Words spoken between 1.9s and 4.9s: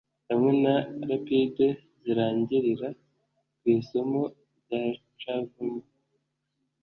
zirangirira ku isumo rya